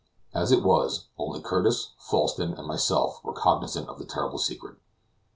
As 0.33 0.51
it 0.51 0.63
was, 0.63 1.09
only 1.19 1.41
Curtis, 1.41 1.91
Falsten, 1.99 2.55
and 2.55 2.65
myself 2.65 3.23
were 3.23 3.33
cognizant 3.33 3.87
of 3.87 3.99
the 3.99 4.05
terrible 4.07 4.39
secret. 4.39 4.77